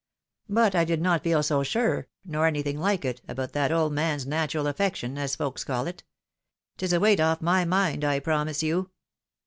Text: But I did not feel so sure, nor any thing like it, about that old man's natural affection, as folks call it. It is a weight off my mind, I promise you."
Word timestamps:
But 0.49 0.73
I 0.73 0.83
did 0.83 0.99
not 0.99 1.23
feel 1.23 1.43
so 1.43 1.61
sure, 1.61 2.07
nor 2.25 2.47
any 2.47 2.63
thing 2.63 2.79
like 2.79 3.05
it, 3.05 3.21
about 3.27 3.51
that 3.53 3.71
old 3.71 3.93
man's 3.93 4.25
natural 4.25 4.65
affection, 4.65 5.15
as 5.15 5.35
folks 5.35 5.63
call 5.63 5.85
it. 5.85 6.03
It 6.77 6.81
is 6.85 6.93
a 6.93 6.99
weight 6.99 7.19
off 7.19 7.39
my 7.39 7.65
mind, 7.65 8.03
I 8.03 8.19
promise 8.19 8.63
you." 8.63 8.89